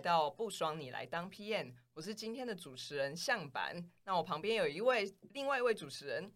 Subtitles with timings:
[0.00, 3.90] 到不爽你来当 PM，我是今天的主持人向板。
[4.04, 6.32] 那我旁边有一位另外一位主持人，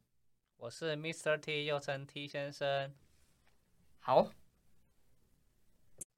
[0.57, 1.41] 我是 Mr.
[1.41, 2.95] T，又称 T 先生。
[3.99, 4.31] 好，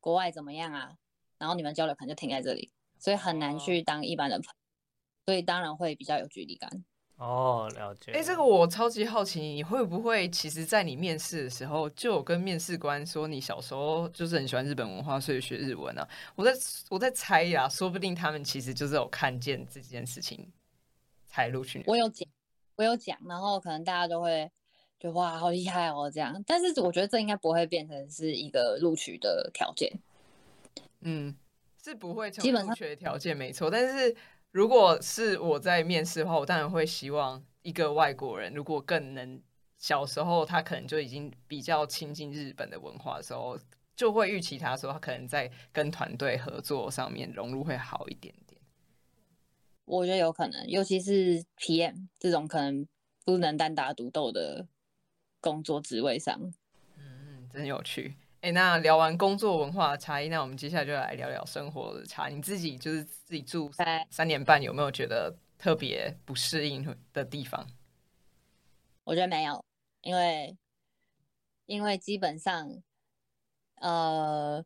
[0.01, 0.99] 国外怎么样啊？
[1.39, 4.53] 然后你们交流可能就停在这里，所以很难去当一般的朋友，
[5.27, 6.85] 所以当然会比较有距离感。
[7.17, 8.13] 哦，了解。
[8.13, 16.07] 哎，这个我超级好奇，你会不会其实，在你面试的时候，就有跟面试官说你小时候就是很喜欢日本文化，所以学日文啊？
[16.35, 16.53] 我在
[16.91, 20.47] 我在猜呀，说不定他们其实就是有看见这件事情
[21.27, 21.85] 才录取你。
[21.87, 22.29] 我有讲，
[22.77, 24.51] 我有讲，然后可能大家都会
[25.01, 26.45] 就哇，好厉害哦这样。
[26.47, 29.91] 但是我觉得这应该不会变成是一个录取的条件。
[31.01, 31.35] 嗯，
[31.83, 34.15] 是不会成为录取的条件，没错，但是。
[34.57, 39.39] 如果是我在面试的话，我当然会希望一个外国人，如果更能
[39.77, 43.59] 小时候他可能就已经比较亲近日本的文化的时候，
[43.95, 48.59] 就会预期他说他可能在跟团队合作上面融入会好一点点。
[49.85, 52.89] 我觉得有可能，尤其是 PM 这种可能
[53.27, 54.67] 不能单打独斗的
[55.43, 56.41] 工作职位上，
[56.97, 58.15] 嗯，真有趣。
[58.47, 62.35] 哎，那聊完工作文化的差异，那我们接下来就来聊聊生活的差异。
[62.37, 63.69] 你自己就是自己住
[64.09, 67.67] 三年半，有没有觉得特别不适应的地方？
[69.03, 69.65] 我觉得没有，
[70.01, 70.57] 因为
[71.65, 72.71] 因为基本上，
[73.81, 74.65] 呃，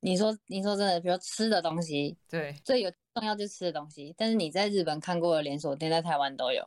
[0.00, 4.14] 你说你说真的，比如吃的东西，对，最有重要就是吃的东西。
[4.16, 6.66] 但是你在日本看过的连锁店，在台湾都有。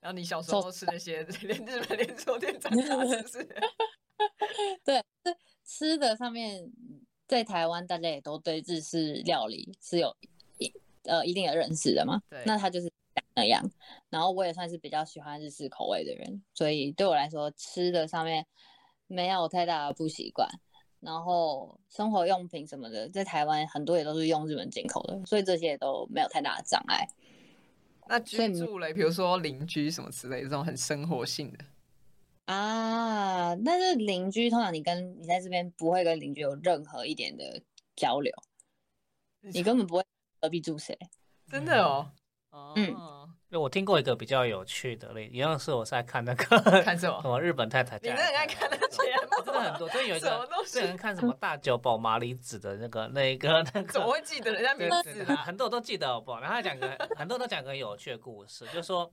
[0.00, 3.48] 然后你小时候吃那些 连日本连锁店长大，是不是？
[4.84, 6.70] 对，这吃的上面，
[7.26, 10.16] 在台湾大家也都对日式料理是有
[10.58, 10.72] 一
[11.04, 12.20] 呃一定的认识的嘛。
[12.30, 12.90] 对，那他就是
[13.34, 13.62] 那样。
[14.10, 18.46] 然后我也算是比较喜欢日式口味的人，所以对我来说，吃的上面
[19.06, 20.48] 没有太大的不习惯。
[21.00, 27.06] 然后生活用品什么的，在台湾很多也都是用日本进口的，所以这些都没有太大的障碍。
[28.08, 31.58] 那居住嘞，比如说邻居什么之类的，这种很生活性的。
[32.46, 37.60] 啊，但是邻居通常你跟你在这边不会跟邻居有任何一点的
[37.96, 38.32] 交流，
[39.40, 40.04] 你根本不会
[40.40, 40.96] 隔壁住谁，
[41.50, 42.10] 真的哦。
[42.76, 55.36] 嗯，因为我听过一个比较有趣的例，一样是我在看那个 看什么 什么日本太太，你真的爱看那节目，真的很多，就有一个有人看什么大久保麻里子的那个那个那个，怎么会记得人家名字啊？
[55.44, 56.40] 很多都记得好不好？
[56.40, 59.12] 然后他讲个很多都讲个有趣的故事，就说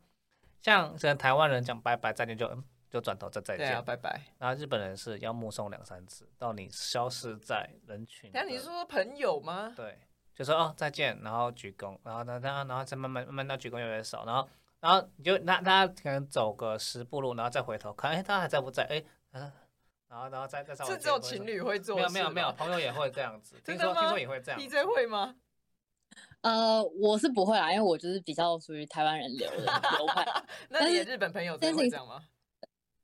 [0.61, 2.63] 像像台湾人讲拜拜再见就嗯。
[2.93, 4.21] 就转头再再见，拜拜。
[4.37, 8.29] 然后日本人是要目送两三次，到你消失在人群。
[8.31, 9.73] 那你是说朋友吗？
[9.75, 9.97] 对，
[10.35, 14.47] 就说哦再见，然后鞠躬，然后呢，然后然后再慢慢慢慢到鞠躬越来越少，然后
[14.79, 18.83] 然后你就那大家可能走个十步路，然后再回头看，哎，他还在不在？
[18.83, 19.51] 哎，嗯，
[20.07, 20.91] 然后然后再再稍微。
[20.91, 21.95] 是只有情侣会做？
[21.95, 23.59] 没有没有没有，朋友也会这样子。
[23.65, 24.61] 听说听说也会这样。
[24.61, 25.33] DJ 会吗？
[26.41, 29.63] 呃，我是不会啦，因为我就是比较属于台湾人流的
[29.97, 30.23] 流派。
[30.69, 32.21] 那你的日本朋友会这样吗？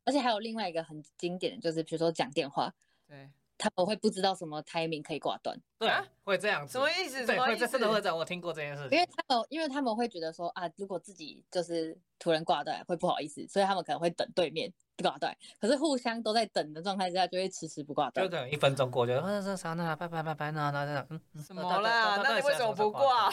[0.10, 2.74] 而且还有另外一个很经典的就是，比如说讲电话，
[3.08, 5.88] 对，他们会不知道什么 timing 可以挂断，对，
[6.24, 7.24] 会这样子，什么意思？
[7.28, 8.88] 对，会真的会这样，我听过这件事。
[8.90, 15.38] 因为他们，因为他们会觉得说啊，如果自己就是突然挂断，会不好意思，所以他们可能会等对面挂断。
[15.60, 18.26] 可是互相都在等的状态之下，就会迟迟不挂断。
[18.26, 19.96] 就等一分钟过去，啊，这啥呢？
[19.96, 22.20] 拜拜拜拜，那那那，嗯，什么啦？
[22.24, 23.30] 那你为什么不挂？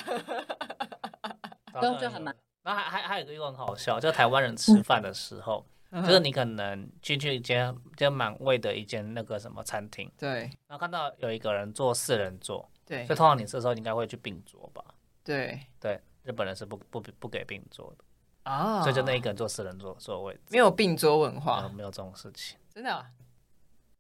[1.73, 2.37] 然后就很难。
[2.63, 5.65] 然后还还还有一个很好笑，就台湾人吃饭的时候。
[6.03, 14.85] 就是你可能进去一间就满位的一间那个什么餐厅，对，然后看到有一个人坐四人座，对，所以通常你这时候应该会去并桌吧？
[15.25, 18.05] 对，对，日本人是不不不给并桌的。
[18.43, 23.07] 啊，所以就那一个人坐四人座座位，没有并桌文化，没有这种事情，真的，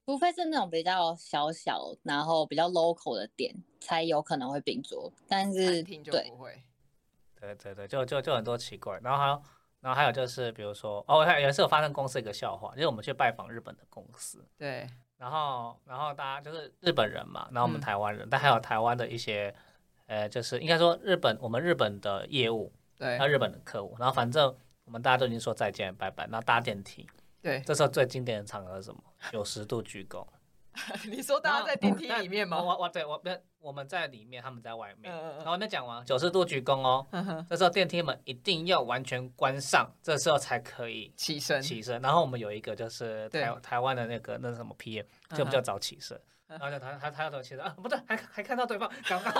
[0.04, 6.62] 除非是那种比较小小然后比较 local 的店才有可能会并桌，但是对，不会，
[7.40, 9.42] 对对对，就就就很多奇怪，然后还有。
[9.86, 14.84] 然后还有就是，比如说，哦，有一次有发生公司一个笑话，就是我们去拜访日本的公司，对，
[15.16, 19.54] 然后，然后大家就是日本人嘛，然后我们台湾人，但还有台湾的一些，
[20.06, 24.52] 呃，就是应该说日本，我们日本的业务，对，有日本的客户，然后反正
[24.86, 27.08] 我们大家都已经说再见，拜拜，然后搭电梯，
[27.40, 29.00] 对，这时候最经典的场合是什么？
[29.30, 30.26] 九十度鞠躬。
[31.10, 32.60] 你说大家在电梯里面吗？
[32.62, 33.30] 我我对我不
[33.60, 35.12] 我们在里面，他们在外面。
[35.38, 37.06] 然后那讲完九十度鞠躬哦，
[37.50, 42.00] 这时候电梯门一定要完全关上，这时候才可以起身起身。
[42.00, 46.20] 然后我们有一个就是台台湾的那个那什么 PM 就比较早起身。
[46.48, 49.32] 然后就他他他要走起来啊，不对，还还看到对方， 刚刚，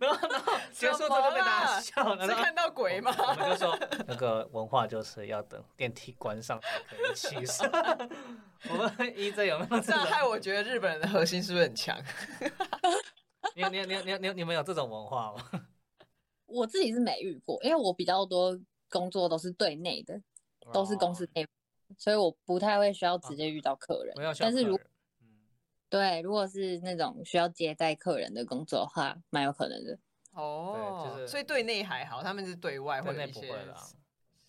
[0.00, 3.14] 然后然后结束之后就被大家笑了，是看到鬼吗？
[3.16, 7.70] 我们就说那个文化就是要等电梯关上才可以起身。
[8.70, 9.80] 我们一这有没有？
[9.80, 11.96] 这样害我觉得日本人的核心是不是很强？
[13.54, 15.44] 你你你你你你们有这种文化吗？
[16.46, 18.58] 我自己是没遇过，因为我比较多
[18.90, 20.20] 工作都是对内的，
[20.72, 21.46] 都是公司内，
[21.96, 24.14] 所以我不太会需要直接遇到客人。
[24.38, 24.78] 但是如
[25.92, 29.98] 对，如果是那种需要接待客人的工作的话，蛮有可能的。
[30.32, 33.54] 哦，所以对内还好，他们是对外会有一些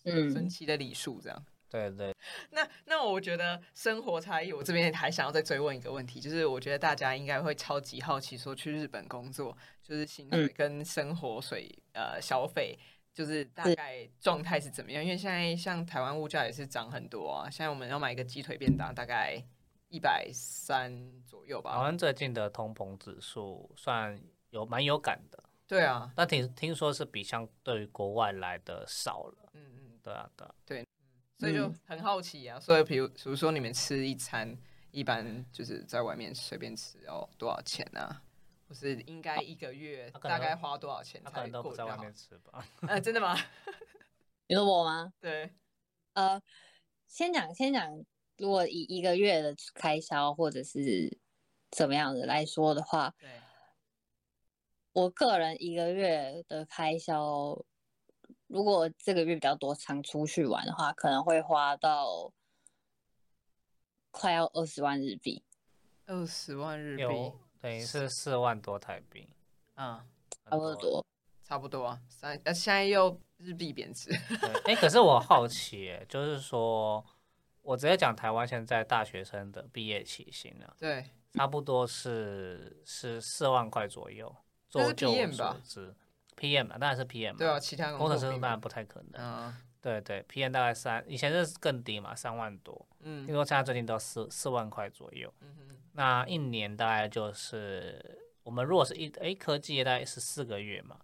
[0.04, 1.44] 嗯神奇的礼数这样。
[1.68, 2.14] 对对，
[2.52, 12.78] 那那我觉得生活差异，我这边还想要再追问一个问题，就是我觉得大家应该会超级好奇，说去日本工作，就是薪水跟生活水呃消费，
[13.12, 15.04] 就是大概状态是怎么样？
[15.04, 19.44] 因为现在像台湾物价也是涨很多啊，现在我们要买一个鸡腿便当，大概
[19.88, 21.72] 一百三左右吧。
[21.74, 24.20] 台湾最近的通膨指数算
[24.50, 30.86] 有蛮有感的，对啊，但听听说是比相对于国外来的少了，嗯嗯，对啊对对。
[31.36, 34.56] 所以就很好奇啊，所以比如比如说你们吃一餐，
[34.92, 38.22] 一般就是在外面随便吃要多少钱呢？
[38.68, 42.64] 或是应该一个月大概花多少钱才够在外面吃吧？
[42.82, 43.36] 呃， 真的吗？
[44.46, 45.12] 你说我吗？
[45.20, 45.52] 对，
[46.12, 46.40] 呃，
[47.08, 47.84] 先讲先讲，
[48.36, 51.18] 如果以一个月的开销或者是
[51.70, 53.28] 怎么样的来说的话，对，
[54.92, 57.64] 我个人一个月的开销。
[58.46, 62.32] 如果这个月比较多，常出去玩的话，可能会花到
[64.10, 65.42] 快要二十万日币。
[66.06, 69.28] 二十万日币等于是四万多台币。
[69.76, 69.98] 嗯，
[70.30, 71.06] 差不多，
[71.42, 72.00] 差不多啊。
[72.08, 74.10] 三呃，现在又日币贬值。
[74.66, 77.04] 哎，可是我好奇，就是说，
[77.64, 84.32] 我直接讲台湾现在大学生的毕业起薪啊，对，差不多是是四万块左右，
[84.68, 85.94] 做就所知。
[86.36, 86.68] P.M.
[86.68, 87.36] 当然是 P.M.
[87.36, 89.12] 对啊，其他工程师当然不太可能。
[89.22, 90.52] 嗯，对对，P.M.
[90.52, 92.86] 大概三，以前是更低嘛，三万多。
[93.02, 95.32] 嗯，听说现在最近都四四万块左右。
[95.42, 100.98] 嗯哼，那一年大概就是我们如果是一哎科技业大概是四个月嘛，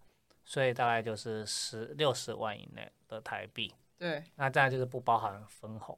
[0.44, 3.72] 所以大概就是十六十万以内的台币。
[3.96, 5.96] 对，那这样就是不包含分红。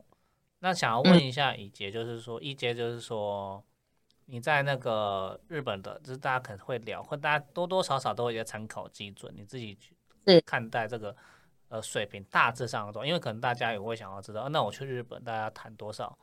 [0.62, 3.62] 那想要问一下一杰，就是说一杰就是说。
[4.26, 9.94] 你在那个日本的，就是大家可能会聊，或大家多多少少都有一些参考基准，你自己去
[10.46, 11.14] 看待这个
[11.68, 16.16] 呃水平大致上的多，因为可能大家也会想要知道，那我去日本，大家谈多少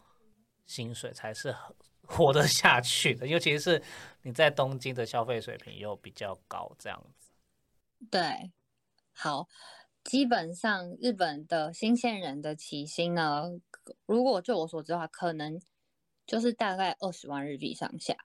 [0.66, 1.54] 薪水才是
[2.08, 3.28] 活得下去的？
[3.28, 3.84] 尤其是
[4.24, 7.32] 你在东京的消费水平又比较高，这样子。
[8.10, 8.52] 对，
[9.14, 9.48] 好，
[10.04, 13.44] 基本上日本的新鲜人的起薪呢，
[14.06, 15.62] 如果就我所知的话，可能。
[16.28, 18.16] 就是大概二十万日币上下，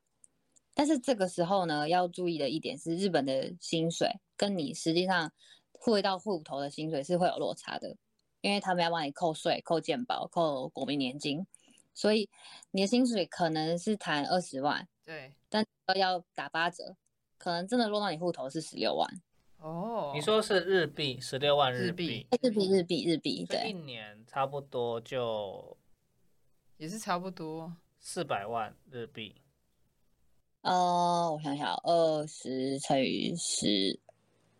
[0.75, 5.32] 但是这个时候呢，要注意的一点是，日本的薪水跟你实际上
[5.72, 7.96] 汇到户头的薪水是会有落差的，
[8.43, 11.46] 因为他们要帮你扣税、扣健保、扣国民年金，
[11.94, 12.28] 所以
[12.72, 15.64] 你的薪水可能是谈二十万，对，但
[15.96, 16.94] 要打八折，
[17.38, 19.08] 可能真的落到你户头是十六万。
[19.64, 22.26] 哦，你说是日币十六万日币？
[22.43, 22.69] 日币。
[22.69, 25.75] 日币日币，对，一年差不多就
[26.76, 27.75] 也是差不多。
[27.99, 29.40] 四百万日币，
[30.61, 33.99] 哦，我想想，二十乘以十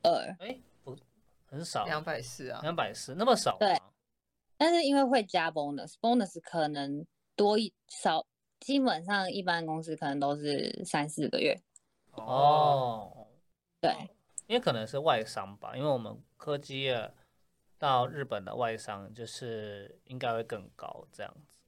[0.03, 0.97] 二，哎，不，
[1.45, 3.79] 很少，两百四啊，两百四，那么少，对，
[4.57, 7.07] 但是因为会加 bonus，bonus 可能
[7.37, 8.27] 多一少，
[8.59, 11.61] 基本上一般公司可能都是三四个月，
[12.13, 13.29] 哦，
[13.83, 13.93] 对，
[14.47, 17.13] 因为可能是外商吧，因为我们科技业
[17.79, 21.59] 到日本的外商就是应该会更高这样子。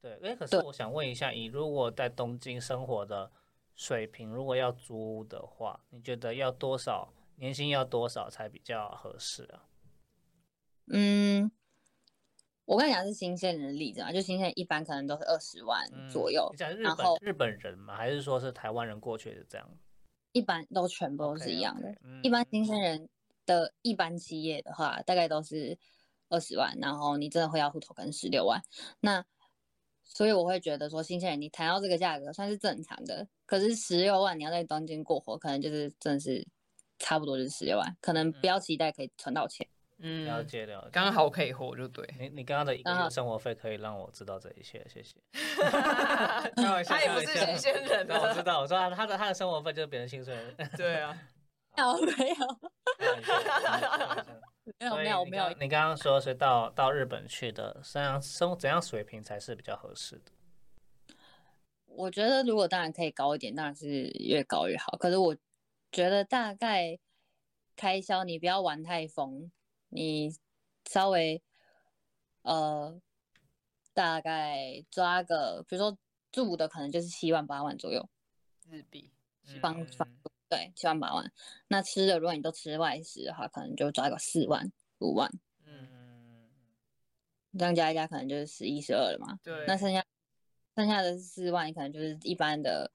[0.00, 3.30] 对，哎，可是我想问一下，你如果在东京生活的
[3.74, 9.64] 水平，如果要租的话，你觉得要多少年薪要多少才比较合适啊？
[10.90, 11.50] 嗯，
[12.64, 16.48] 我跟你讲是新鲜人的例子嘛，就新鲜一般可能都是二十万左右。
[16.52, 19.68] 你讲日本日本人嘛，还是说是台湾人过去的这样？
[20.32, 21.94] 一般都全部都是一样的。
[22.22, 23.08] 一般新鲜人
[23.46, 25.78] 的一般企业的话，大概都是
[26.28, 28.62] 二十万，然后你真的会要户头跟十六万，
[29.00, 29.24] 那。
[30.10, 36.48] 所以我会觉得说，新鲜人你谈到这个价格算是正常的，可是十六万你要在东京过活，可能就是真的是
[36.98, 39.68] 差不多就是十六万，可能不要期待可以存到钱。
[39.68, 42.08] 嗯，了解了解，刚刚好可以活就对。
[42.18, 45.16] 你你刚刚的一个生活费可以让我知道这一切，谢谢。
[46.84, 48.60] 他也不是新鲜人，我知道。
[48.60, 50.36] 我说他的他的生活费就是别人薪水。
[50.76, 51.18] 对啊。
[51.76, 52.36] 有没有？
[54.80, 55.48] 没有没有没有。
[55.60, 60.32] 你刚刚说是到到日本去的，怎样生怎样水平才是比较合适的？
[61.86, 64.96] 我觉得如果当然可以高一点，当然是越高越好。
[64.98, 65.36] 可是我
[65.92, 66.98] 觉得大概
[67.76, 69.50] 开销你不要玩太疯，
[69.88, 70.34] 你
[70.88, 71.42] 稍微
[72.42, 73.00] 呃
[73.92, 75.98] 大概抓个，比如说
[76.30, 78.08] 住的可能就是七万八万左右
[78.68, 79.10] 日币，
[79.60, 80.08] 房房
[80.48, 81.32] 对，七万八万。
[81.68, 85.30] 那吃的，如果你都吃外食的话，可能就抓个四万五万。
[85.66, 86.48] 嗯，
[87.58, 89.38] 这样加一加，可能就是十一十二了嘛。
[89.42, 89.66] 对。
[89.66, 90.04] 那剩下
[90.74, 92.90] 剩下的四万，可能就是一般的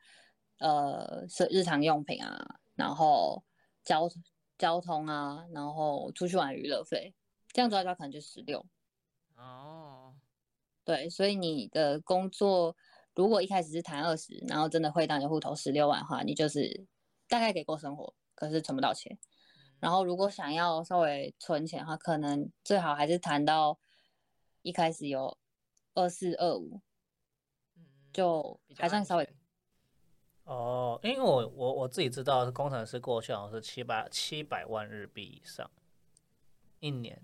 [0.57, 3.43] 呃是日常用品啊，然后
[3.83, 4.09] 交
[4.57, 7.13] 交通啊，然后出去玩娱乐费，
[7.51, 8.65] 这样抓一抓，可能就十六。
[9.35, 10.15] 哦。
[10.85, 12.75] 对，所以你的工作
[13.15, 16.85] 如果一开始是谈二十，然后真的会到你户头十六万的话，你就是
[17.29, 19.17] 大概可以过生活，可是存不到钱。
[19.79, 23.79] 然后如果想要稍微存钱的话，可能最好还是谈到
[24.61, 25.37] 一开始有
[25.93, 26.81] 二四二五，
[28.11, 29.35] 就还算稍微。
[30.45, 35.69] 哦，因为我我我自己知道，工程师过去好像是七百七百万日币以上
[36.79, 37.21] 一年。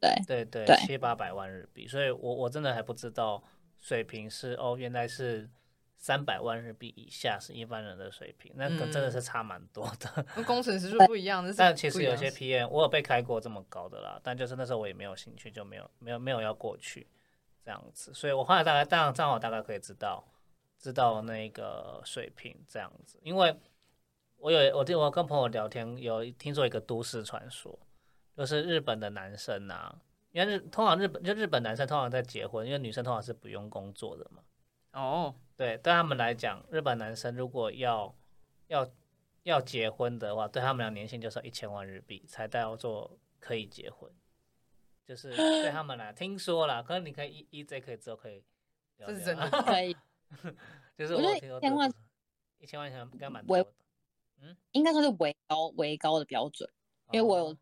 [0.00, 3.42] 对对对，七八百万日币，所以我我真的还不知道
[3.78, 5.46] 水平是哦，原来是
[5.98, 10.24] 三百万日币以下是一般人的水平，那个真的是差蛮多的。
[10.34, 17.06] 跟 工程师是不一样的，但其实有些 PM 我有被开过这么高的啦，但就是那时候我也没有兴趣，就没有没有没有要过去
[17.62, 20.24] 这样子，所以我后来大概这样这样我大概可以知道
[20.80, 23.54] 知道那个水平这样子，因为
[24.38, 27.78] 我有我听我跟朋友聊天有听说一个都市传说。
[28.36, 29.94] 就是日本的男生呐，
[30.32, 34.42] 因为日通常日本就日本男生通常在结婚，因为女生通常是不用工作的嘛。
[34.92, 38.14] 哦，对，对他们来讲，日本男生如果要
[38.68, 38.90] 要
[39.42, 44.10] 要结婚的话，对他们俩年薪就是一千万日币才叫做可以结婚。
[45.04, 48.42] 就是对他们来听说了，可能你可以一一 J 可以之后可以，
[48.96, 49.94] 这是真的 可以。
[50.96, 51.92] 就是我觉得一千万，
[52.58, 53.72] 一千万应该蛮多的。
[54.42, 56.68] 嗯，应该说是为高为高的标准，
[57.12, 57.56] 因为我有。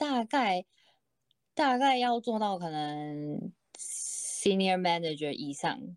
[0.00, 0.64] 大概
[1.54, 5.96] 大概要做到可能 senior manager 以上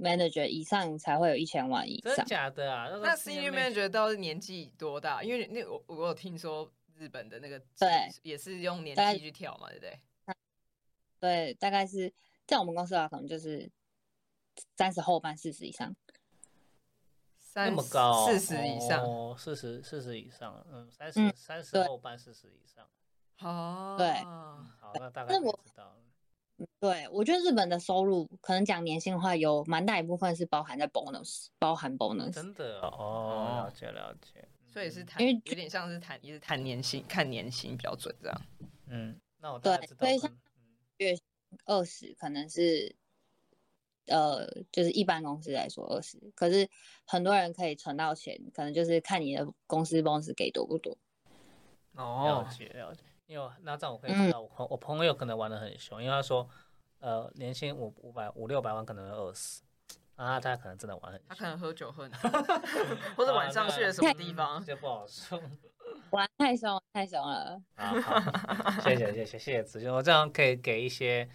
[0.00, 2.16] ，manager 以上才会有一千万以上。
[2.16, 2.88] 真假的啊？
[3.00, 5.22] 那 senior manager 到底年纪多大？
[5.22, 7.88] 因为那我我有听说日本的那个对
[8.24, 10.00] 也是用年纪去跳嘛，对不对？
[11.20, 12.12] 对，大概是
[12.48, 13.70] 在我们公司啊，可能就是
[14.76, 15.94] 三十后半四十以上。
[17.56, 18.26] 那么高？
[18.26, 19.04] 四十以上？
[19.04, 22.84] 哦，四十四十以上，嗯，三十三十后半四十以上。
[23.38, 24.12] 哦，对，
[24.80, 25.40] 好，那大概知
[25.74, 25.96] 道了。
[26.80, 32.32] 对，我觉得日本的收入可能讲年薪的话，有蛮大一部分是包含在 bonus，包含 bonus。
[32.32, 34.48] 真的哦，了解了解。
[34.68, 38.42] 所以是谈，因为有点像是谈，也是谈年薪，看年薪比较准这样。
[38.86, 40.28] 嗯，那我对，所以像
[40.98, 41.16] 月
[41.66, 42.96] 二十可能是，
[44.06, 46.68] 呃，就是一般公司来说二十，可是
[47.06, 50.96] 很多人可以存到钱，可能就是看你的公司 bonus 给多不多。
[51.96, 53.02] 哦，了解了解。
[53.26, 56.46] 因为那这样我可以知道，我我朋友可能玩的很凶，因为他说，
[56.98, 59.62] 呃，年薪五五百五六百万可能会饿死，
[60.16, 62.06] 啊，他可能真的玩很，他可能喝酒喝，
[63.16, 65.40] 或者晚上去了什么地方就不好说。
[66.10, 67.60] 玩太凶太凶了。
[67.76, 67.94] 好，
[68.82, 71.26] 谢谢谢谢谢谢子君，我这样可以给一些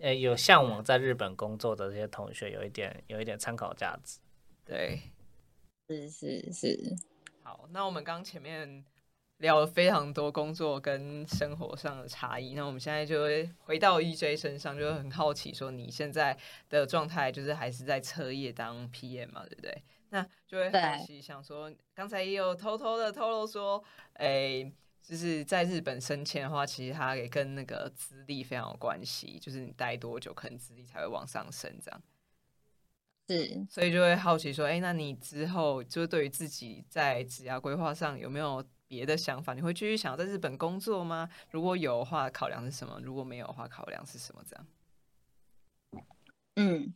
[0.00, 4.18] 呃有向往在日本工作的这些同学有一点有一点参考价值。
[4.64, 5.00] 对，
[5.88, 6.96] 是是是。
[7.42, 8.84] 好，那我们刚前面。
[9.40, 16.36] 聊了非常多工作跟生活上的差异，那我们现在就会回到 EJ 身上，就很好奇说你现在
[16.68, 19.82] 的状态就是还是在彻夜当 PM 嘛，对不对？
[20.10, 24.70] 那就会好奇想说，刚才也有偷偷的透露说，哎，
[25.10, 32.02] 就是在日本升迁的话，其实它也跟那个资历非常有关系，就是你待多久，可能资历才会往上升这样。
[33.28, 38.64] 是，所以就会好奇说，哎，那你之后就对于自己在职业规划上有没有？
[38.90, 41.30] 别的想法，你会继续想要在日本工作吗？
[41.52, 42.98] 如果有的话，考量是什么？
[43.00, 44.42] 如果没有的话，考量是什么？
[44.44, 44.66] 这样。
[46.56, 46.92] 嗯，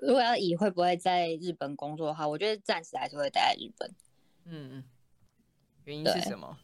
[0.00, 3.94] 如果要以会不会在日本工作的话，我觉得暂时还是会待在日本。
[4.46, 4.84] 嗯嗯。
[5.84, 6.56] 原因是什么？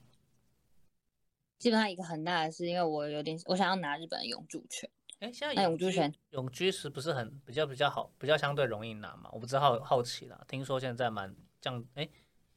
[1.59, 4.89] 基本上一个很大的是，因为我有点我想要拿日本的永住权。
[5.19, 9.29] 哎，现在永住权永居是不是很比较比较好，比较相对容易拿嘛？
[9.33, 10.45] 我不知道，好奇啦。
[10.47, 12.09] 听说现在蛮降，哎，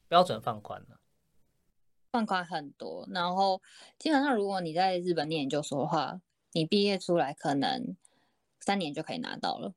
[0.06, 1.00] 标准放宽了。
[2.12, 3.60] 放宽很多，然后
[3.98, 6.20] 基本上如果你在日本念研究所的话，
[6.52, 7.96] 你毕业出来可能
[8.60, 9.74] 三年就可以拿到了。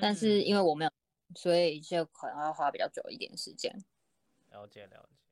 [0.00, 0.90] 但是因为我没有，
[1.34, 3.84] 所以就可能要花比较久一点时间。
[4.50, 5.25] 了解了解。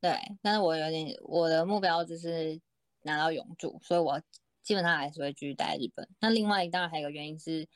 [0.00, 2.60] 对，但是我有点我的目标就是
[3.02, 4.20] 拿到永住，所以我
[4.62, 6.08] 基本上还是会继续待日本。
[6.20, 7.68] 那另外当然还有一个原因是，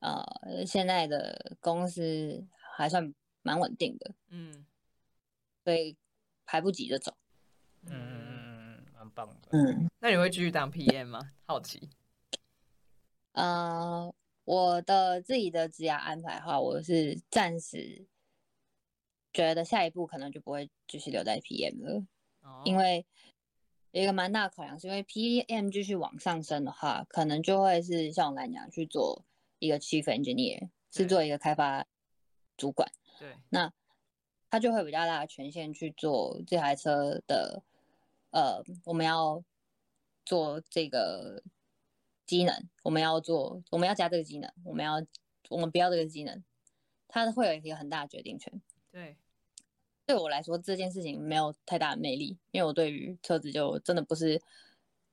[0.00, 0.24] 呃，
[0.66, 2.46] 现在的公司
[2.76, 4.66] 还算蛮稳定的，嗯，
[5.64, 5.96] 所以。
[6.52, 7.14] 排不急着走，
[7.86, 9.50] 嗯嗯嗯嗯，蛮棒的。
[9.52, 11.30] 嗯，那你会继续当 PM 吗？
[11.46, 11.88] 好奇。
[13.34, 14.12] 呃，
[14.42, 18.04] 我的自己的职业安排的话，我是暂时
[19.32, 22.06] 觉得下一步可能就不会继续留在 PM 了，
[22.64, 23.06] 因为
[23.92, 29.24] 有一个蛮大的考量，是因为 PM 继续往上升的话，可能就会是像我来讲去做
[29.58, 31.86] 一个 Chief Engineer，是做一个开发
[32.56, 32.90] 主管。
[33.18, 33.72] 对，那
[34.48, 37.62] 他就会比较大的权限去做这台车的，
[38.30, 39.44] 呃，我们要
[40.24, 41.42] 做这个
[42.26, 45.04] 机能，我们要做，我们要加这个机能，我们要
[45.48, 46.42] 我们不要这个机能，
[47.06, 48.60] 他会有一个很大的决定权。
[48.92, 49.16] 对，
[50.04, 54.42] 对我来说这件事情没有太大的魅力，因为我对于车子就真的不是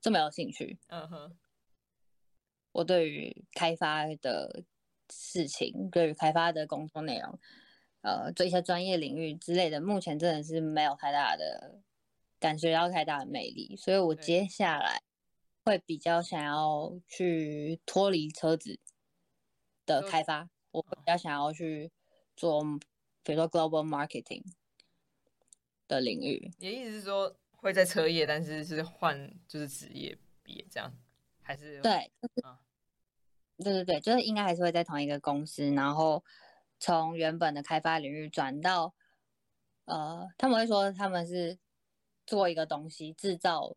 [0.02, 0.80] 这么有兴趣。
[0.88, 1.38] 嗯哼，
[2.72, 4.64] 我对于开发的
[5.12, 7.40] 事情，对于开发的工作内容，
[8.02, 11.80] 呃，做一些专业领域之类的，目前真的是没有太大的
[12.40, 15.04] 感觉到太大的魅力，所以我接下来
[15.64, 18.80] 会比较想要去脱离车子
[19.86, 21.92] 的开发，我比较想要去
[22.36, 22.64] 做。
[23.28, 24.42] 比如说 global marketing
[25.86, 30.90] 的领域，你的意思是说会在车业，但是是换就是职业毕业这样，
[31.42, 32.10] 还是对，
[33.58, 36.24] 对对对，就是应该还是会在同一个公司，然后
[36.80, 38.96] 从原本的开发领域转到
[39.84, 41.60] 呃，他们会说他们是
[42.26, 43.76] 做一个东西制造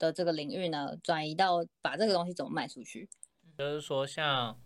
[0.00, 3.08] 的这个领域呢，转移到把这个东西怎么卖出去，
[3.56, 4.60] 就是说像。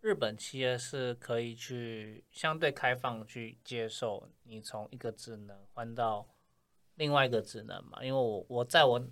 [0.00, 6.28] 日本企业是可以去相对开放去接受你从一个职能换到
[6.94, 7.98] 另外一个职能嘛？
[8.04, 9.04] 因为我我在我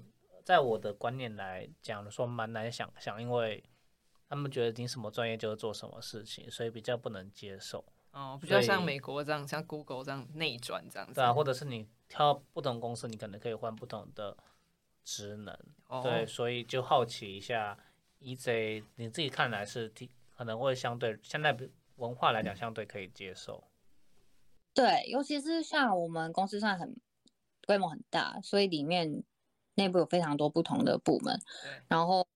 [0.45, 3.65] 在我的观念来讲说蛮难想象，因为
[4.29, 7.85] 他们觉得你什么专业就是做什么事情，所以比较不能接受。
[8.13, 11.15] 哦，比较像美国这样，像 Google 这样内转这样子。
[11.15, 14.37] 对啊，或者是你挑不同公司，你可能可以换不同的
[15.03, 15.59] 职能。
[16.03, 17.77] 对，所以就好奇一下
[18.21, 20.09] ，EJ 你自己看来是第。
[20.37, 21.57] 可能会相对现在
[21.97, 23.65] 文化来讲相对可以接受，
[24.75, 26.95] 对，尤其是像我们公司算很
[27.67, 29.25] 规模很大，所以里面
[29.77, 31.41] 内部有非常多不同的部门。
[31.89, 32.29] 然后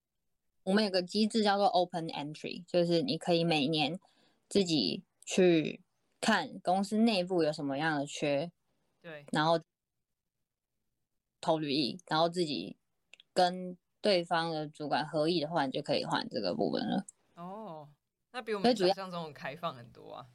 [0.63, 4.01] 我们有个机制叫做 Open Entry，就是你可以每年
[4.49, 5.83] 自己去
[6.23, 8.51] 看公司内部有什么样的缺，
[9.03, 9.61] 对，然后
[11.39, 12.79] 投履历，然后自己
[13.35, 17.05] 跟对方的主管合意的话，你就可以换这个部门了。
[17.41, 17.89] 哦，
[18.33, 20.27] 那比我们想象中开放很多啊。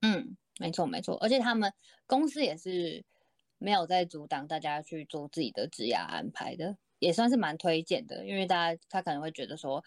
[0.00, 1.70] 嗯，没错没错，而且他们
[2.06, 3.04] 公司也是
[3.58, 8.26] 没有在阻挡大家去做自己的职业安排的，也算是蛮推荐的。
[8.26, 9.84] 因为大家他可能会觉得说，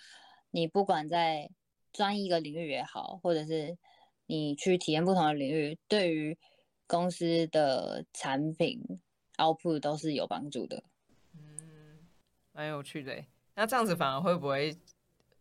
[0.52, 1.50] 你不管在
[1.92, 3.76] 专一个领域也好，或者是
[4.28, 6.38] 你去体验不同的领域，对于
[6.86, 8.84] 公司的产品
[9.38, 10.84] output 都是有帮助的。
[11.34, 12.08] 嗯，
[12.52, 13.24] 蛮有趣的。
[13.56, 14.78] 那这样子反而会不会？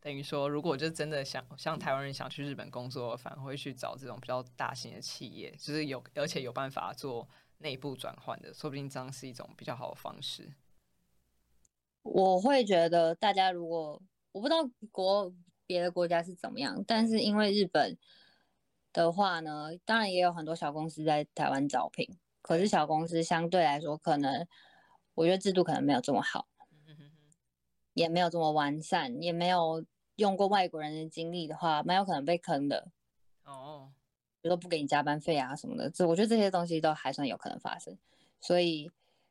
[0.00, 10.54] 等于说，如果就真的想像台湾人想去日本工作，反而会去找这种比较大型的企业，就是有而且有办法做内部转换的，说不定这样是一种比较好的方式。
[12.02, 14.58] 我会觉得，大家如果我不知道
[14.92, 15.32] 国
[15.66, 17.98] 别的国家是怎么样，但是因为日本
[18.92, 22.08] 的话呢，当然也有很多小公司在台湾招聘，
[22.40, 24.46] 可是小公司相对来说，可能
[25.14, 26.46] 我觉得制度可能没有这么好。
[27.98, 29.84] 也没有这么完善，也没有
[30.16, 32.87] 用过外国人的经历的话，蛮有可能被坑的。
[33.44, 33.90] 哦，
[34.40, 37.98] 比如说不给你加班费啊什么的，这我觉得这些东西都还算有可能发生。
[38.40, 38.88] 所以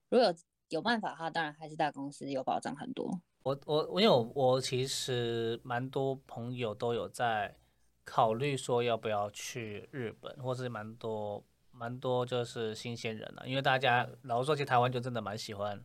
[0.10, 0.36] 如果有
[0.68, 3.22] 有办法的话，当然还是大公司有保障很多。
[3.44, 7.56] 我我我有我其实蛮多朋友都有在
[8.04, 15.82] 考虑说要不要去日本，或是蛮多蛮多就是新鲜人了，因为大家老实说，其实台湾就真的蛮喜欢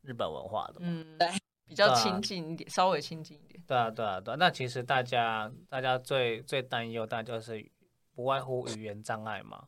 [0.00, 0.76] 日本文化的。
[0.80, 1.28] 嗯，对。
[1.66, 3.62] 比较亲近一点，稍微亲近一点。
[3.66, 4.36] 对啊，对啊，对。
[4.36, 7.70] 那其实大家，大家最最担忧，但就是
[8.14, 9.66] 不外乎语言障碍嘛。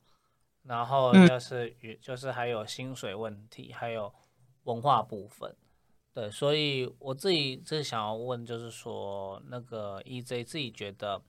[0.62, 4.12] 然后就是语，就是还有薪水问题，还有
[4.64, 5.56] 文化部分。
[6.12, 11.22] 对，所以我自己是想要问，就是说那个 EJ 自己觉得，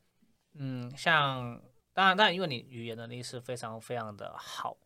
[0.55, 1.61] 嗯，像
[1.93, 4.77] 当然，当然，因为你语言能力是非常非常的好，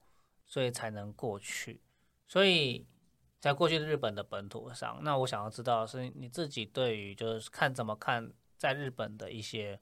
[0.46, 1.82] 所以才能过去。
[2.28, 2.86] 所以。
[3.42, 9.80] 在过去的日本的本土上，那我想要知道是你自己对于就是看怎么看在日本的一些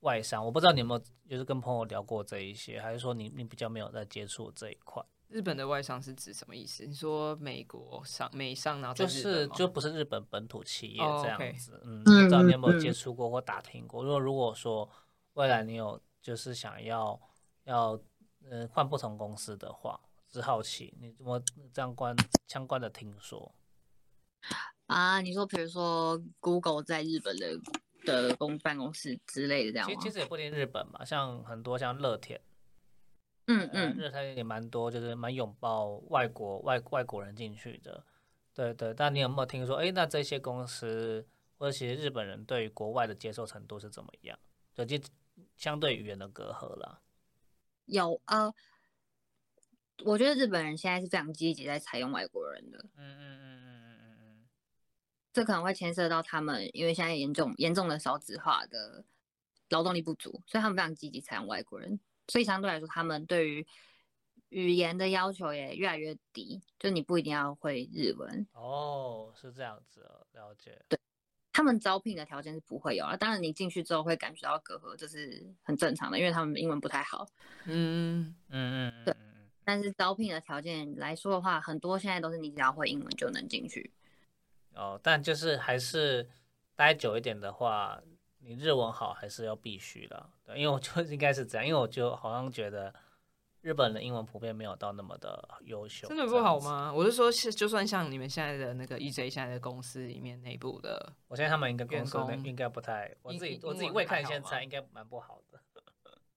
[0.00, 5.00] 外商，我不知道你有没有就是跟朋友聊过这一些，还是说你你比较没有在接触这一块？
[5.28, 6.84] 日本的外商是指什么意思？
[6.86, 14.02] 你说美国商、美商，然后就是就不是日本本土企业这样子，嗯，不知道你有没有接触过或打听过？
[14.02, 14.90] 如果如果说
[15.34, 17.20] 未来你有就是想要
[17.62, 17.96] 要
[18.50, 20.00] 嗯换不同公司的话。
[20.28, 22.14] 只好奇，你怎么这样关
[22.46, 23.54] 相关的听说
[24.86, 25.20] 啊？
[25.20, 27.58] 你说，比如说 Google 在日本的
[28.04, 32.40] 的公办公室之类的这样其实其实也不一定日本嘛，像很多像乐天，
[33.46, 38.04] 嗯嗯，乐天也蛮多，就是蛮拥抱外国外外国人进去的。
[38.54, 39.76] 对对，但你有没有听说？
[39.76, 44.38] 哎，那这些公司或者其实日本人对于国外的接受程度是怎么样？
[44.74, 44.84] 就
[45.56, 47.00] 相对语言的隔阂了。
[47.86, 48.52] 有啊，
[50.04, 52.78] 我觉得日本人现在是非常积极在采用外国人的。
[52.96, 54.48] 嗯嗯嗯嗯嗯嗯嗯，
[55.32, 59.04] 这可能会牵涉到他们，因为现在严重严重的少子化的
[59.70, 61.98] 劳动力不足，所以他们非常积极采用外国人。
[62.28, 63.66] 所以相对来说，他们对于
[64.50, 70.80] 语言的要求也越来越低，就你不一定要会日文哦，是这样子哦，了解。
[70.88, 70.98] 对，
[71.52, 77.26] 他们招聘的条件是不会有啊，当然你进去之后会感觉到隔阂，这是很正常的，因为他们英文不太好。
[77.64, 79.16] 嗯嗯嗯，对。
[79.68, 83.92] 但是招聘的条件来说的话，很多现在都是你只要会英文就能进去。
[84.74, 86.26] 哦，但就是还是
[86.74, 88.00] 待久一点的话，
[88.38, 92.94] 你日文好还是要必须的，对，因为我就 应该是这样，因为我就好像觉得。
[93.60, 96.92] 日本的英文普遍没有到那么的优秀，真的不好吗？
[96.94, 105.60] 我是说，就算像你们现在的那个 EJ 现在的公司里面内部的，我相信他们应该公司应该不太，我自己我自己未看现在应该蛮不好的，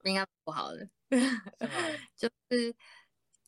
[0.04, 0.90] 应该不好的，
[2.18, 2.76] 就是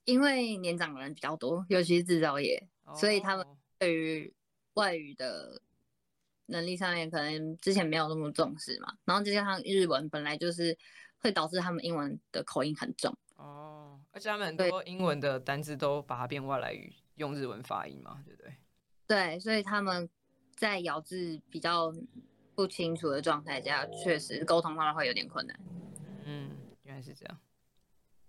[0.05, 3.45] 因为年长的人比较多，尤其是制造业，所以他们
[3.79, 4.33] 对于
[4.73, 5.61] 外语的
[6.47, 10.77] 能力上面可能之前没有那么重视嘛，然后再加上日文本来就是
[11.19, 13.15] 会导致他们英文的口音很重。
[13.35, 18.55] 哦，而且他们很多英文的单字都把它变外来语，用日文发音嘛，对不对？
[19.07, 20.09] 对，所以他们
[20.55, 21.93] 在咬字比较
[22.55, 25.59] 不清楚的状态下，确实沟通上面会有点困难。
[26.25, 26.51] 嗯，
[26.83, 27.39] 原来是这样。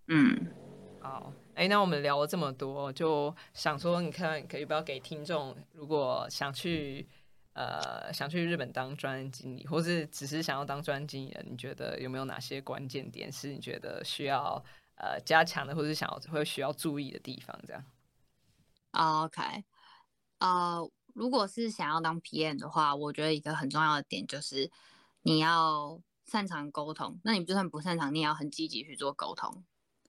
[0.08, 0.46] 嗯，
[1.00, 7.08] 好，哎，那我们聊了这么多，就想说，你看，可以不要给听众，如果想去
[7.52, 14.64] 呃想去日本当专案经理，或是只是想要当专案经理人，你觉得有没有哪些关键点是你觉得需要？
[14.96, 17.84] 呃，加强的或者是想要会需要注意的地方，这样。
[18.92, 19.64] OK，
[20.38, 24.70] 呃，如果是想要当 PM 的话，我觉得一个很重要的点就是
[25.22, 27.18] 你要擅长沟通。
[27.24, 29.64] 那你就算不擅长，你也要很积极去做沟通。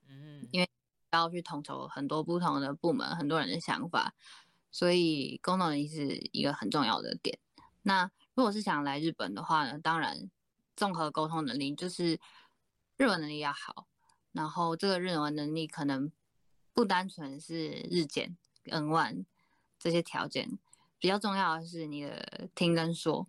[0.08, 0.70] 嗯，因为
[1.16, 4.14] 要去统筹很多不同的部门，很多人的想法，
[4.70, 7.38] 所以沟通能力是一个很重要的点。
[7.82, 10.30] 那如果是想来日本的话呢，当然
[10.76, 12.20] 综合沟通能力就是
[12.96, 13.86] 日文能力要好。
[14.32, 16.12] 然后这个日文能力可能
[16.74, 19.24] 不单纯是日检、N 万
[19.78, 20.58] 这些条件，
[20.98, 23.26] 比较重要的是你的听跟说。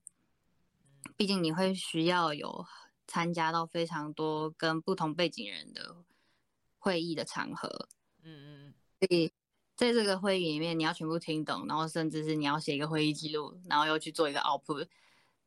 [1.16, 2.66] 毕竟你会需要有
[3.08, 5.96] 参加到非常多跟不同背景人的
[6.88, 7.90] 会议的场合，
[8.24, 9.30] 嗯嗯，所以
[9.76, 14.88] 在这个会议里面，你要全部听懂，然后甚至是你要写一个会议记录，然后又去做一个 output，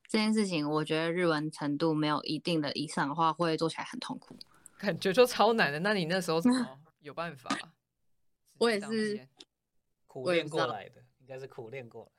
[0.07, 4.37] 这件事情，我觉得日文程度没有一定的以上的话，会做起来很痛苦。
[4.77, 7.49] 感觉就超难的，那你那时候怎么有办法？
[8.59, 9.27] 我也是
[10.07, 12.11] 苦练过来的，应该是苦练过来。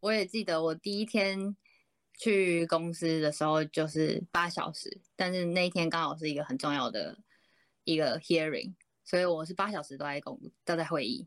[0.00, 1.56] 我也记得我第一天
[2.18, 7.16] 去公司的时候就是八小时，但是那一天刚好是一个很重要的
[7.84, 11.26] 一个 hearing，所以我是八小时都在公都在会议，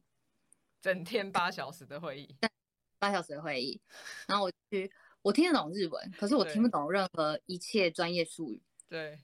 [0.82, 2.36] 整天八小时的会议，
[3.00, 3.82] 八小时的会议，
[4.28, 8.62] 然后我去我听得懂日文，可是我听不懂任何一切专业术语。
[8.90, 9.20] 对。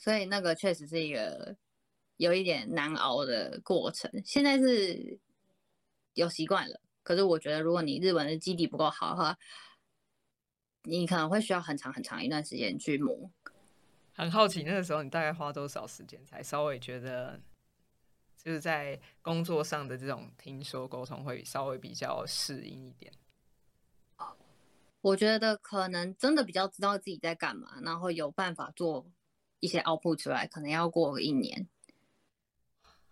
[0.00, 1.56] 所以那个确实是一个
[2.16, 4.10] 有一点难熬的过程。
[4.24, 5.18] 现在是
[6.14, 9.38] 有习惯了，可是我觉得如果你日文的基底不够好的话，
[10.82, 13.30] 你可能会需要很长很长一段时间去磨。
[14.14, 17.38] 很好奇那个时候你大概花多少时间才稍微觉得
[18.36, 23.12] 就是在工作上的这种听说沟通会稍微比较适应一点？
[25.00, 29.06] 我觉得可能真的比较知道自己在干嘛，然后有办法做。
[29.60, 31.66] 一些 output 出来，可能要过一年，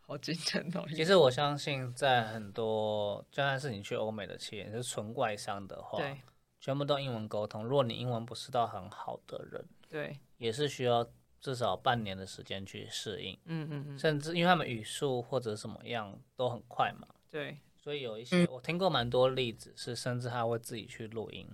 [0.03, 0.85] 好惊人哦！
[0.87, 6.21] 其实我相信，在很多就算是你去欧美的企业，是纯外商的话，对，
[6.61, 7.65] 全部都英文沟通。
[7.65, 11.09] 如果你英文不是到很好的人，对，也是需要
[11.41, 13.39] 至少半年的时间去适应。
[13.45, 21.47] 嗯嗯嗯，甚至因为他们语速或者什么样都很快嘛，对，所以有一些我听过蛮多例子，是甚至他会自己去录音，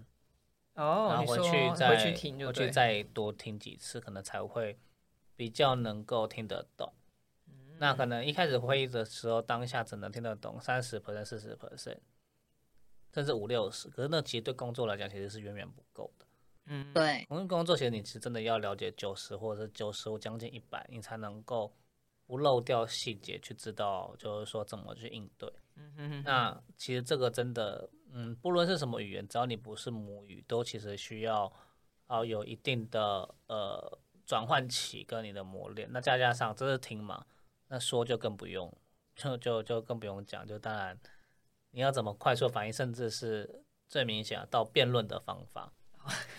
[0.74, 4.78] 哦，然后回去再回去听，回去再多听几次，可能才会。
[5.38, 6.92] 比较能够听得懂，
[7.78, 11.98] 那可能一开始会议的时候，当下只能听得懂三十 percent、四十 percent，
[13.14, 13.88] 甚至五六十。
[13.88, 16.26] 可是那其实对工作来讲，其实是远远不够的。
[16.68, 17.26] 嗯，对。
[17.28, 21.74] 我们工作其实你是真的要了解九十或者是九十五将近一百，你才能够
[22.26, 25.52] 不漏掉细节，去知道就是说怎么去应对。
[25.76, 26.22] 嗯哼。
[26.24, 31.52] 那其实这个真的，嗯，不论是什么语言，只要你不是母语，都其实需要
[32.06, 33.98] 啊有一定的呃。
[34.28, 35.88] 转换期跟你的磨练。
[35.90, 37.24] 那再加上这是听嘛，
[37.68, 38.70] 那说就更不用，
[39.16, 40.46] 就就就更不用讲。
[40.46, 41.00] 就当然
[41.70, 45.72] 你要怎么快速反应，甚至是最明显到辩论的方法。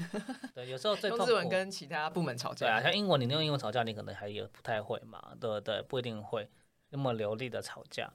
[0.56, 2.66] 对，有时候最用日文跟其他部门吵架。
[2.66, 5.36] 对啊，像英文，你用英文吵架，你可能还也不太会嘛。
[5.40, 6.50] 对不对，不一定会
[6.90, 8.12] 那么流利的吵架。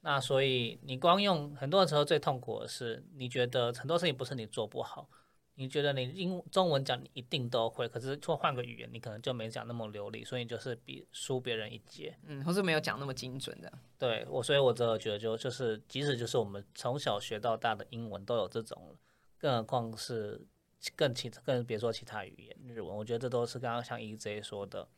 [0.00, 5.08] 那所以你光用，很多时候最痛苦的是，你觉得很多事情不是你做不好，
[5.56, 12.16] 你觉得你英中文讲你一定都会，可是错换个语言，你可能就没讲那么流利，所以就是比输别人一截。
[12.26, 13.72] 嗯，或是没有讲那么精准的。
[13.98, 18.96] 对我，所以我真的觉得就就是，即使就是我们从小学到大的英文都有这种，
[19.36, 20.46] 更何况是。
[20.94, 24.88] 更其更别说其他语言，日文，我觉得这都是刚刚像 EJ 说的，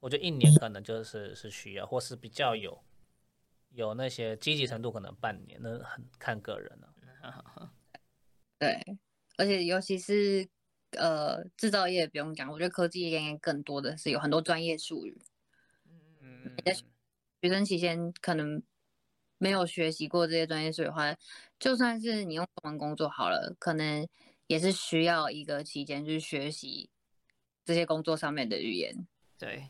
[0.00, 2.82] 我觉得一年可能就是是需要，或是比较有
[3.70, 6.92] 有那些积极程度，可能半年，那很看个人了。
[8.58, 8.82] 对，
[9.36, 10.48] 而且尤其是
[10.92, 15.20] 呃制造业不用讲，我觉得科技业更多的是有很多专业术语。
[15.86, 16.56] 嗯嗯。
[17.40, 18.60] 学生期间可能
[19.38, 21.14] 没有学习过这些专业术语的话，
[21.60, 24.08] 就算是你用中文工作好了，可能。
[24.48, 26.90] 也是需要一个期间去学习
[27.64, 29.06] 这些工作上面的语言。
[29.38, 29.68] 对，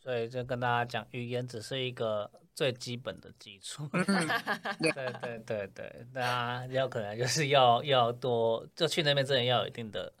[0.00, 3.88] 所以就跟大家讲，语言只是一个最基本的基础。
[3.88, 10.12] 对对对对，大家有可能就是要要多，就去那边之前要有一定的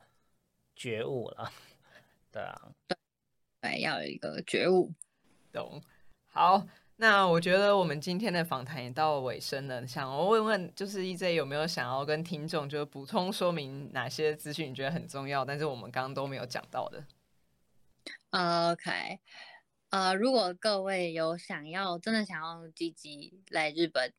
[0.76, 1.50] 觉悟了。
[2.30, 2.96] 对啊，对
[3.62, 4.92] 对，要有一个觉悟。
[5.50, 5.82] 懂，
[6.28, 6.64] 好。
[6.98, 17.04] 那我觉得我们今天的访谈也到尾声了，想问问就是 EJ 有没有想要跟听众就补充说明哪些资讯你觉得很重要，但是我们刚刚都没有讲到的。
[18.30, 19.20] OK，
[19.90, 24.10] 呃，如果各位有想要真的想要积极来日本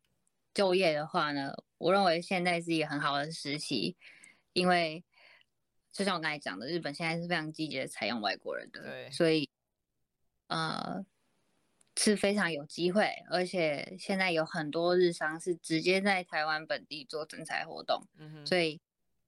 [0.53, 3.95] 就业的话呢，我认为现在是一个很好的时期，
[4.53, 5.03] 因为
[5.91, 9.49] 就像我刚才讲的，日本现在是非常积极的采用外国人的，对，所以
[10.45, 11.03] 呃。
[11.97, 18.79] 是非常有机会，而且现在有很多日商是直接在台湾本地做征才活动，嗯哼，所以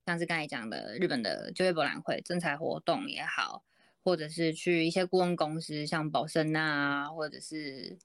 [0.06, 3.64] 像是刚才讲的日本的就业博览会征才活动也好，
[4.04, 7.98] 或者是去一些顾问公司，像宝生啊，或者是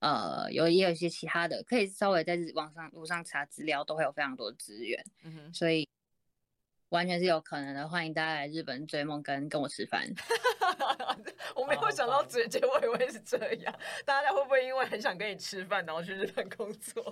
[0.00, 5.88] 呃有也有一些其他的，可以稍微在网上路上查资料，都会有非常多的资源，嗯哼，所以。
[6.90, 10.06] 完全是有可能的，欢迎大家来日本追梦跟跟我吃饭。
[11.54, 17.02] 我没有想到结结尾会是这样，大家会不会因为很想跟你吃饭，然后去日本工作？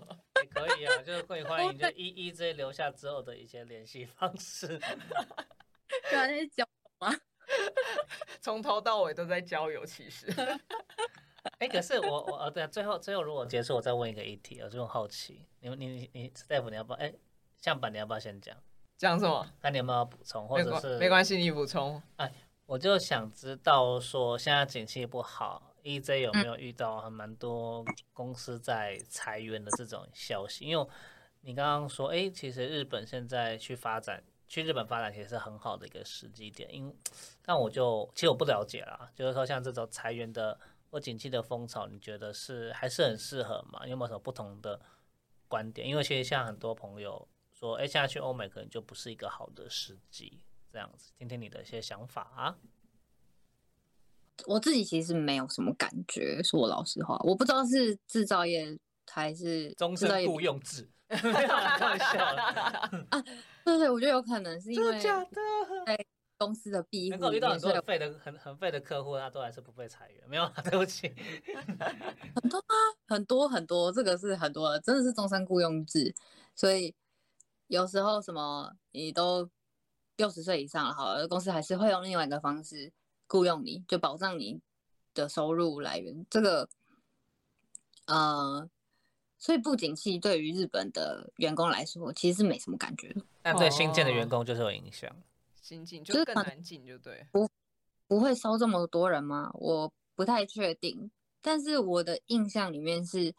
[0.43, 4.67] 也可以啊，就是可以欢迎就 一一直接留下之后的一些联系方式。
[6.11, 7.15] 对啊，那是交友吗？
[8.41, 10.27] 从头到尾都在交友，其实。
[11.59, 16.99] 哎，可是我我呃对，最后最后如果结束，我再问一个议题，我就很好奇，你你你你 Step 你要不要？
[16.99, 17.13] 哎，
[17.61, 18.57] 向板你要不要先讲？
[18.97, 19.45] 讲什么？
[19.61, 22.01] 那你有没有补充，或者是没关系，你补充。
[22.17, 22.33] 哎，
[22.73, 30.65] 我就想知道说，现在景气不好，EJ 有没有遇到很蛮多公司在裁员的这种消息？
[30.65, 30.87] 因为
[31.43, 36.75] 你刚刚说，哎，其实日本现在去发展，去日本发展其实是很好的一个时机点。
[36.75, 36.91] 因，
[37.45, 40.59] 但我就其实我不了解啦，就是说像这种裁员的
[40.91, 43.87] 或景气的风潮，你觉得是还是很适合吗？
[43.87, 44.81] 有没有什么不同的
[45.47, 45.87] 观点？
[45.87, 47.29] 因为其实像很多朋友。
[47.55, 52.57] 说，哎，现在去欧美可能就不是一个好的时机，这样子，听听你的一些想法啊。
[54.47, 62.43] 我自己其实没有什么感觉，说老实话，我不知道是制造业还是终身雇佣制，太笑了
[63.11, 63.23] 啊！
[63.65, 65.37] 对对，我觉得有可能是因为假的，
[65.87, 66.07] 在
[66.39, 71.15] 公司的庇护，能够遇到很多废的、很很废的客户，他都还是不被裁员，没有，对不起，
[72.35, 72.75] 很多啊，
[73.07, 76.15] 很多很多，这个是很多，真的是终身雇佣制，
[76.57, 76.95] 所以。
[77.69, 79.49] 有时候什么你都
[80.23, 82.93] 六十岁以上了，好，公司还是会用另外一个方式
[83.27, 84.61] 雇佣你，就保障你
[85.15, 86.25] 的收入来源。
[86.31, 86.69] 这个，
[88.07, 88.71] 呃，
[89.37, 93.23] 所以不景气对于日本的员工来说，其实是没什么感觉的。
[93.43, 95.11] 但对新建的员工就是有影响，
[95.61, 97.27] 新进就更难进，就对。
[97.33, 97.51] 不
[98.07, 99.51] 不会收这么多人吗？
[99.55, 103.35] 我不太确定，但是我的印象里面是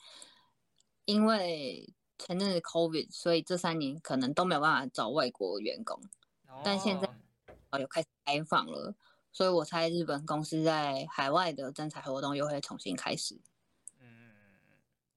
[1.06, 1.94] 因为。
[2.20, 6.00] 前阵子 COVID，所以这三年可能都没有办法找外国员工，
[6.62, 7.08] 但现在
[7.72, 8.96] 哦有开始开放了，
[9.32, 13.40] 所以我猜日本公司在海外的征才活动又会重新开始。
[14.00, 14.32] 嗯，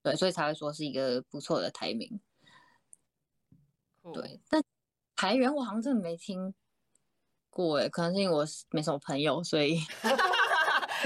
[0.02, 2.20] 对，所以才会说是一个不错的台名。
[4.14, 4.62] 对，但
[5.14, 6.54] 台员我好像真的没听
[7.50, 9.80] 过诶，可能是因为我没什么朋友，所以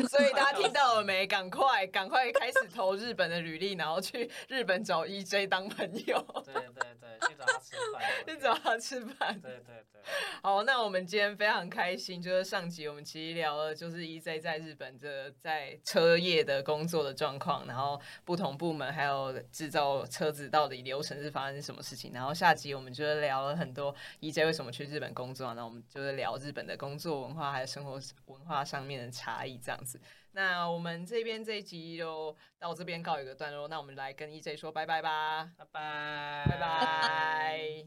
[0.08, 1.26] 所以大家听到了没？
[1.26, 6.24] 赶快赶快开始投日本的履历，然后去日本找 EJ 当朋友。
[6.44, 8.02] 对对对，去找他吃饭。
[8.26, 9.40] 去找他吃饭。
[9.40, 10.00] 对对对。
[10.42, 22.12] 好，那我们今天非常开心，就是上集我们其实聊了，就是 EJ 在日本这在车业的工作的状况，然后不同部门还有制造车子到底流程是发生什么事情。
[22.14, 29.84] 然后下集我们就是聊了很多 EJ 为什么去日本工作，那我们就是聊日本的工作文化还有生活文化上面的差异这样
[30.32, 36.44] 那我们这边这一集就到这边告一个段落，那我们来跟 EJ 说拜拜吧，拜拜。
[36.48, 37.86] 拜拜。